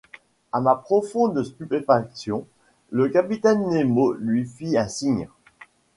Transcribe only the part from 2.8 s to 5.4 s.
le capitaine Nemo lui fit un signe.